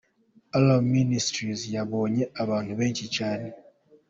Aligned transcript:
Alarm 0.57 0.85
Ministries 0.97 1.61
yabonye 1.75 2.23
abantu 2.43 2.71
benshi 2.79 3.05
cyane. 3.15 3.47